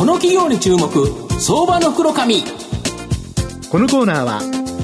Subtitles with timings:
[0.00, 0.88] この企業に注目
[1.38, 2.36] 相場の袋紙
[3.70, 4.40] このコーナーは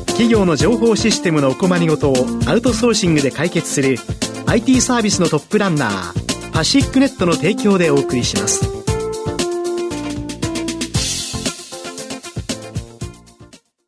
[0.09, 2.15] 企業の情報システムのお困りごとを
[2.47, 3.97] アウトソーシングで解決する
[4.45, 8.77] IT サービスのトップランナーパシックネットの提供でお送りします。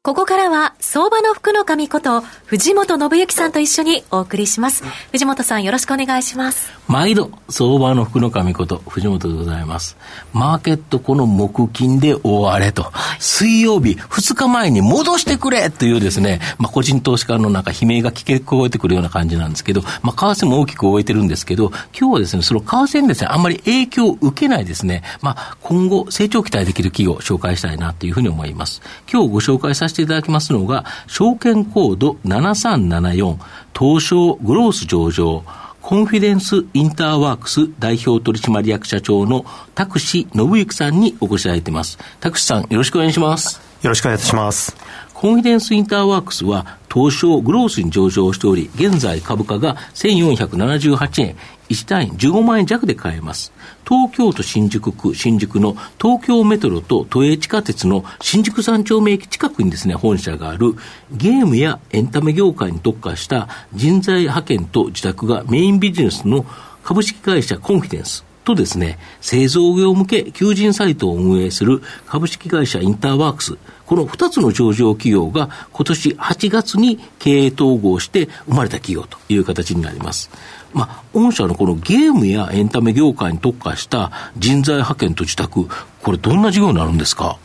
[0.02, 4.82] ここからは相場の福の神こと藤本信之さんと一緒にお送りします。
[5.12, 6.72] 藤本さんよろしくお願いします。
[6.88, 9.98] 毎度、相場の福の神こと藤本でございます。
[10.32, 28.80] マーケットこの木金で大荒れと、はい、水曜日2日前に戻してくれというですね、まあ個人投資家の中悲鳴が聞こえてくるような感じなんですけど、まあ為替も大きく動いてるんですけど、今日はですね、その為替にですね、あんまり影響を受けないですね、まあ今後成長期待できる企業を紹介したいなというふうに思います。
[29.12, 33.38] 今日ご紹介させていただきますのが、証券コード7374
[33.78, 35.44] 東証グロース上場
[35.80, 41.98] コンフィデンスインターワークス代表取締役社長の澤岻宣之さんにお越しいただいています。
[42.20, 43.62] 澤岻さん、よろしくお願いします。
[43.82, 44.76] よろしくお願いいたします。
[45.20, 51.36] コンフィデンスインターワークスは東証グロースに上場しており、現在株価が1478円、
[51.68, 53.52] 1単位15万円弱で買えます。
[53.84, 60.76] 東京都新宿区新宿の東京メトロと都営地下鉄の新宿三丁目駅近くにですね、本社がある
[61.10, 66.46] ゲームやエンタメ業界に特化した人材派遣と自宅がメインビジネスの
[66.84, 73.58] 株式会社コンフィデンスとですね、製造業向け求人サイトを運営する株式会社インターワークス、
[73.88, 80.30] この2つの上場企業が今年8月に経営統合して生まれた企業という形になります。
[80.74, 85.66] まあ、御社のこのゲームやエンタメ業界に特化した人材派遣と自宅、
[86.02, 87.38] これどんな事業になるんですか？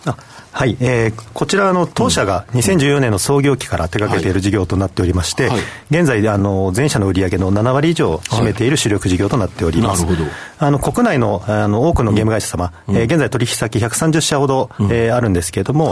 [0.53, 10.15] はい、えー、こちらの当社が2014年の創業期から手掛けている事業となっておりまして、はい、現在あの全社の売上の7割以上を占めている主力事業となっております、はい、
[10.59, 15.91] あの国内のあの多くのゲーム会社様、うん、えー、現在取引先130社ほど、うん、えー、あるんですけれども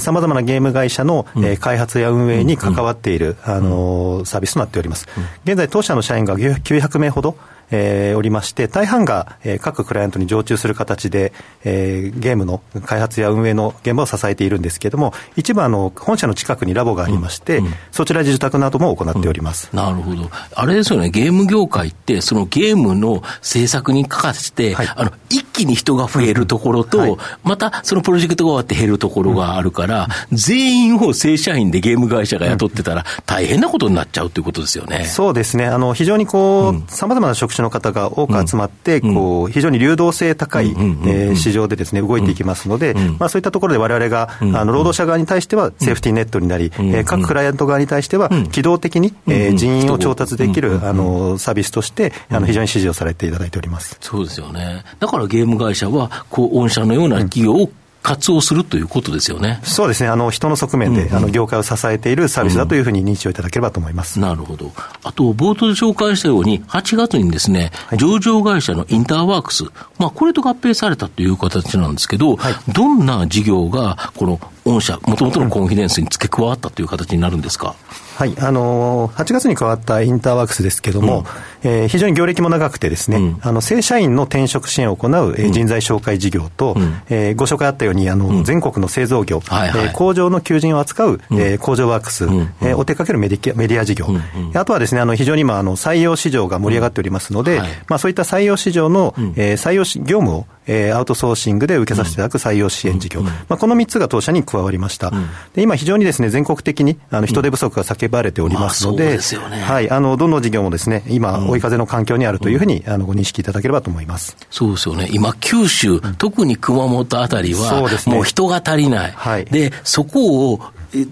[0.00, 5.08] さまざまなゲーム会社の、うん、えー、開発や運営に関わっている、あのサービスとなっております、
[5.44, 7.36] 現在当社の社員が900名ほど
[7.70, 11.32] えー、おりまして、大半が、えー、各クライアントに常駐する形で、
[11.64, 20.30] えー、ゲームの開発や運営の現場を支えているんですけれども、一部あの、本社の近くにラボがありまして、うんうん、そちら自宅なども行っております、うん、なるほど。
[20.54, 35.04] あれですよね、ゲーム業界って、そのゲームの制作にかかして、はい、あの、一気に人が増えるところと、はい、またそのプロジェクトが終わって減るところがあるから、全員を正社員でゲーム会社が雇ってたら、大変なことになっちゃうということですよね。
[35.04, 35.66] そうですね。
[35.66, 40.74] あの、非常にこう、さまざまな職種の方が多く集まって、こう、非常に流動性高い、
[41.06, 53.96] え市場でですね、動いていきますので、まあそういったところで我々が、あの、労働者側に対してはセーフティーネットになり、え各クライアント側に対しては、機動的に、え人員を調達できる、あの、サービスとして、あの、非常に支持をされていただいております。
[54.00, 54.84] そうですよね。
[55.00, 57.70] だからゲーム会社は、こう、御社のような企業を
[58.04, 59.60] 活用するということですよね。
[59.64, 60.10] そうですね。
[60.10, 64.20] あの、人の側面で、うんうん、あの、業界を支えているサービスだというふうに認知をいただければと思います。
[64.20, 64.72] なるほど。
[65.02, 69.64] あと、冒頭で紹介したように、8月にですね、はい、上場会社のインターワークス、
[69.98, 77.74] まあ、これと合併されたという形なんですけど、はい、どんな事業が、この御社、もともとのコンフィデンスに付け加わったという形になるんですか？
[78.16, 81.24] はい、あのー、8月に加わったインターワークスですけれども、
[81.64, 94.56] うん、えー、非常に業歴も長くてですね、うん、あの正社員の転職支援を行う、えー、人材紹介事業と、うん、えー、ご紹介あったようにあの、うん、全国の製造業、はいはい、えー、工場の求人を扱う、うん、えー、工場ワークス、うん、えー、お手掛けるメディメディア事業、うん。
[94.56, 114.36] あとはですねあの非常に今あの採用市場が盛り上がっておりますので、はい、まあ、そういった採用市場の、えー、採用業務をえー、アウトソーシングで受けさせていただく採用支援事業、うん、まあ、この3つが当社に加わりました、うん、で今、非常にですね全国的にあの人手不足が叫ばれておりますので、はい、あのどの事業もですね今、追い風の環境にあるというふうに、あのご認識いただければと思います。
[114.50, 120.60] そうですよね、今、九州、特に熊本あたりは、もう人が足りない、はい、でそこを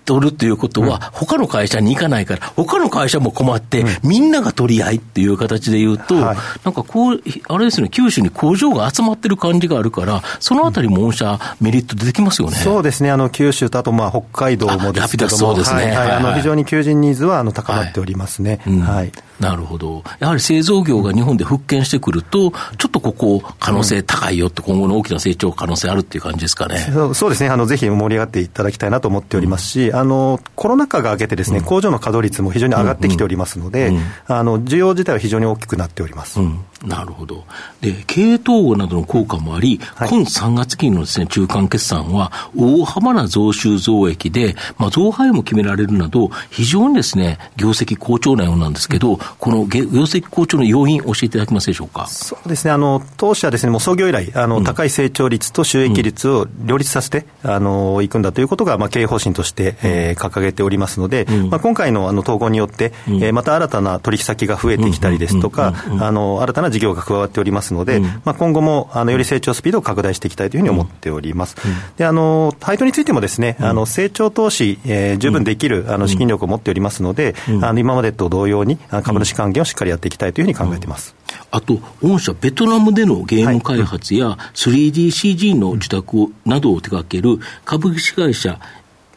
[0.05, 6.35] 取るということは、他の会社に行かないから、他の会社も困って、みんなが取り合いっていう形で言うと、なん
[6.73, 12.57] かこう、あれですね、九州に工場が集まってる感じがあるから、そのあたりも御社、メリット出てきますよね。
[12.57, 18.61] そうですね、あの九州とあとまあ北海道もですけども、そうですね、はい、あの非常に求人ニーズはあの高まっておりますね。
[18.67, 20.05] はい、なるほど。
[20.21, 26.79] やはり製造業が日本で復権してくると、ちょっとここ、可能性高いよって、今後の大きな成長可能性あるっていう感じですかね。
[27.15, 33.93] そうですね、あのぜひ盛り上がっていただきたいなと思っておりますし、あのコロナ禍が明けてですね、工場の稼働率も非常に上がってきておりますので、
[34.27, 36.41] あの需要自体は非常に大きくなっております。
[36.85, 37.45] なるほど。
[37.81, 52.07] で、経営統合などの効果もあり、はい、今3月期のですね、中間決算は大幅な増収増益で、まあ、増配も決められるなど、非常にですね、業績好調なようなんですけど、この業績好調の要因、教えていただけますでしょうか？
[52.07, 71.57] そうですね、あの、当社はですね、もう創業以来、あの、うん、高い成長率と収益率を両立させて、あの、いくんだということが、まあ、経営方針として、えー、掲げておりますので、うん、まあ、今回のあの統合によって、うん、えー、また新たな取引先が増えてきたりですとか、あの、新たな事業が加わっておりますので、まあ、今後も、あの、より成長スピードを拡大していきたいというふうに思っております。
[71.97, 81.15] で、あの、配当についてもですね、あの、成長投資、えー、十分できる、あの、資金力を持っておりますので、あの、今までと同様に、株主還元をしっかりやっていきたいというふうに考えています。
[81.51, 88.59] あと、御社、ベトナムでのゲーム開発や 3DCG の受託などを手掛ける株式会社、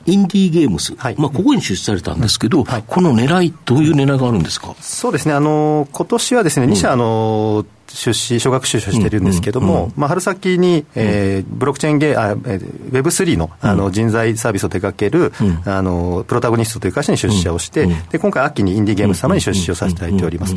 [0.06, 4.75] インディーゲームス、はい、まあ、ここに出資されたんですけど、はい、この狙い、どういう狙いがあるんですか？
[4.80, 15.31] そうですね、あの今年はですね、2社、あの出資、小学出資してるんですけども、まあ、春先に、えー、ブロックチェーンゲー、あ、Web3 のあの人材サービスを手掛ける、
[15.66, 20.56] あのプロタゴニストという会社に出資をして、で今回、秋にインディーゲームス様に出資をさせていただいております。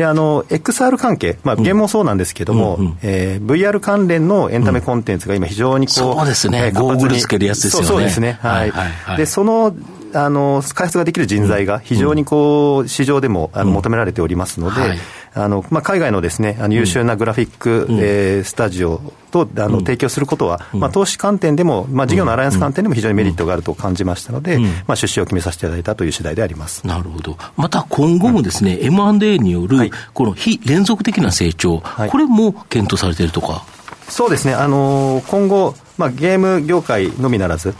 [0.00, 7.86] で、あの、XR 関係、まあ、ゲームもそうなんですけども、うん、えー、VR 関連のエンタメコンテンツが今非常にこう、そうですね、ゴーグルつけるやつですよね。
[7.86, 8.70] そうですね、はい。
[8.70, 9.74] はいはい、で、その、
[10.14, 14.98] あの開発ができる人材が非常にこう、市場でもあの求められておりますので、はい。
[15.32, 26.84] あのまあ、海外のですねあの優秀なグラフィック、うん、えー、スタジオとあの提供することは、まあ、投資観点でも、まあ、事業のアライアンス観点でも非常にメリットがあると感じましたので、まあ、出資を決めさせていただいたという次第であります。
[26.84, 33.64] なるほど、また今後もですね、うん、M&A によるこの非連続的な成長、はい、これも検討されているとか？
[34.08, 37.72] そうですね、あの今後、まあ、ゲーム業界のみならず、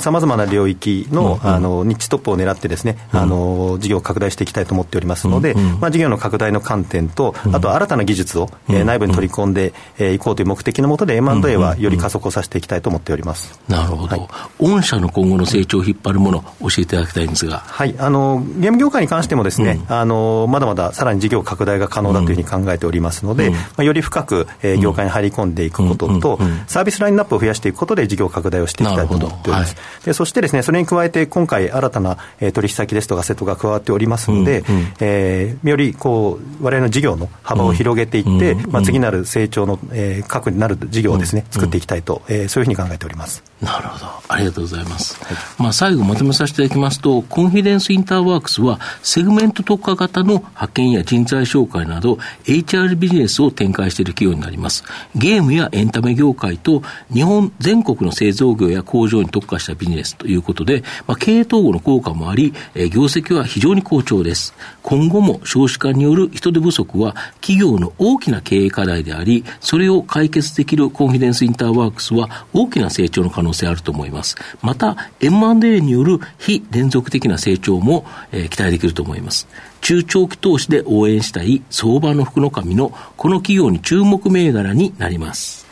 [0.00, 14.28] さまざ、まな領域の,、あのニッチトップを狙ってですね、あの事業を拡大していきたいと思っておりますので、まあ、事業の拡大の観点と、あと新たな技術を、えー、内部に取り込んでい、えー、こうという目的のもとで M&A はより加速をさせていきたいと思っております、なるほど、はい、
[14.58, 29.74] 御社の今後の成長を引っ張るもの、教えていただきたいんですが、はい、あのゲーム業界に関してもですね、あのまだまださらに事業拡大が可能だというふうに考えておりますので、まあ、より深く、えー、業界に入り込んでいくことと、サービスラインナップを増やしていくことで、事業拡大をしていきたいと思っております。
[29.74, 43.42] はい、でそしてですね、それに加えて今回新たな、えー、取引先ですとかセットが加わっておりますので、うんうん、えー、よりこう我々の事業の幅を広げていって、うん、まあ、次なる成長の、えー、核になる事業をですね、作っていきたいと、えー、そういうふうに考えております。
[43.60, 44.06] なるほど。
[44.28, 45.18] ありがとうございます。
[45.24, 54.84] はい、まあ、最後まとめさせていただきますと、コンフィデンスインターワークスは、セグメント特化型の派遣や人材紹介など、HR ビジネスを展開している企業になります。
[55.16, 56.82] ゲームやエンタメ業界と、
[57.12, 64.54] 日本本全国の製造業や工場に特化したビジネスということで、まあ、経営統合の効果もあり、えー、業績は非常に好調です。
[64.82, 74.36] 今後も少子化による人手不足は、企業の大きな経営課題であり、それを解決できるコンフィデンスインターワークスは、大きな成長の可能性あると思います。
[74.62, 79.46] また、M&A による非連続的な成長も、えー、期待できると思います。
[79.80, 85.67] 中長期投資で応援したい相場の福の神のこの企業に注目銘柄になります。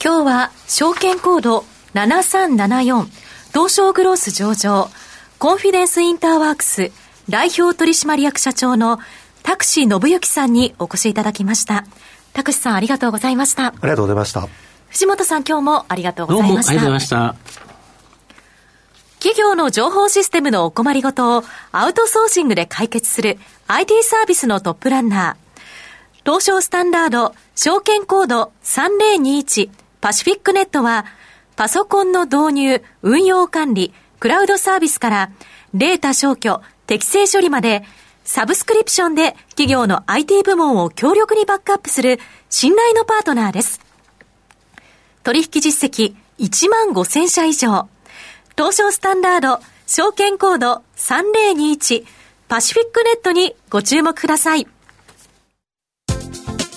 [0.00, 1.64] 今日は証券コード
[1.94, 3.06] 7374
[3.52, 4.88] 東証グロース上場
[5.40, 6.92] コンフィデンスインターワークス
[7.28, 9.00] 代表取締役社長の
[9.42, 11.84] タクシー信之さんにお越しいただきました。
[12.32, 13.66] タクシーさんありがとうございました。
[13.66, 14.46] ありがとうございました。
[14.88, 16.72] 藤本さん今日もありがとうございました。
[16.74, 17.58] どうもありがとうございました。
[19.18, 23.36] 企業の情報システムのお困りごとをアウトソーシングで解決する
[23.66, 25.48] IT サービスのトップランナー。
[26.24, 31.04] 東証スタンダード証券コード3021パシフィックネットは
[31.56, 35.30] パソコンの導入、運用管理、クラウドサービスから
[35.74, 37.82] データ消去、適正処理まで
[38.24, 42.18] サブスクリプションで企業の IT 部門を強力にバックアップする
[42.50, 43.80] 信頼のパートナーです。
[45.24, 47.88] 取引実績1万5000社以上。
[48.56, 52.04] 東証スタンダード、証券コード3021
[52.48, 54.66] パシフィックネットにご注目ください。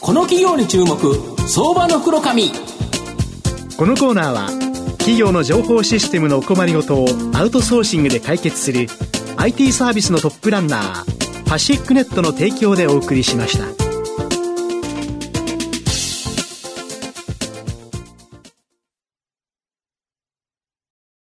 [0.01, 0.97] この企業に注目、
[1.47, 2.70] 相場の袋紙。
[3.81, 4.47] このコーナーは、
[4.99, 8.85] 企業の情報システムのお困りごとをアウトソーシングで解決する
[9.37, 13.80] IT サービスのトップランナー、パシックネットの提供でお送りしました。